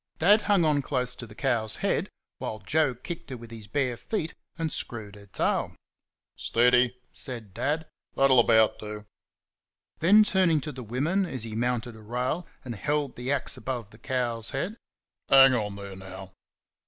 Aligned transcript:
Dad 0.17 0.41
hung 0.49 0.65
on 0.65 0.81
close 0.81 1.13
to 1.13 1.27
the 1.27 1.35
cow's 1.35 1.75
head, 1.75 2.09
while 2.39 2.57
Joe 2.57 2.95
kicked 2.95 3.29
her 3.29 3.37
with 3.37 3.51
his 3.51 3.67
bare 3.67 3.95
foot 3.95 4.33
and 4.57 4.73
screwed 4.73 5.15
her 5.15 5.27
tail. 5.27 5.75
"Steady!" 6.35 6.97
said 7.11 7.53
Dad, 7.53 7.85
"that'll 8.15 8.39
about 8.39 8.79
do." 8.79 9.05
Then, 9.99 10.23
turning 10.23 10.59
to 10.61 10.71
the 10.71 10.81
women 10.81 11.27
as 11.27 11.43
he 11.43 11.55
mounted 11.55 11.95
a 11.95 12.01
rail 12.01 12.47
and 12.65 12.73
held 12.73 13.15
the 13.15 13.31
axe 13.31 13.57
above 13.57 13.91
the 13.91 13.99
cow's 13.99 14.49
head: 14.49 14.75
"Hang 15.29 15.53
on 15.53 15.75
there 15.75 15.95
now!" 15.95 16.33